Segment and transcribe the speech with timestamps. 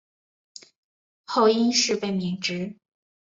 [1.27, 2.75] 后因事被免职。